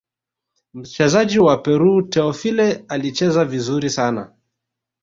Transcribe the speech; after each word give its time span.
mchezaji 0.73 1.39
wa 1.39 1.57
peru 1.57 2.01
teofile 2.01 2.85
alicheza 2.87 3.45
vizuri 3.45 3.89
sana 3.89 4.33